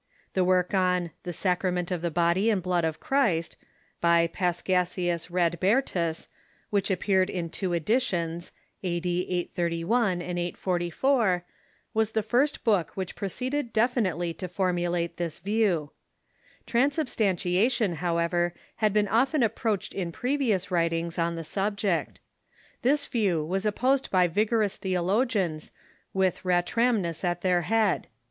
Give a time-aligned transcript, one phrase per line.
[0.33, 3.55] The work ^"suipe!' "^^"^^^^ Sacrament of the Body and Blood of Christ,"
[4.01, 6.27] by Paschasius Radbertus,
[6.71, 8.51] which appeared in two edi tions
[8.81, 9.27] (a.d.
[9.29, 11.45] 831 and 844),
[11.93, 15.91] was the first book which proceeded definitely to formulate this view.
[16.65, 22.19] Transubstantiation, how ever, had been often approached in previous Avritings on the subject.
[22.81, 25.69] This view was opposed by vigorous theologians,
[26.11, 28.07] with Ratramnus at their head.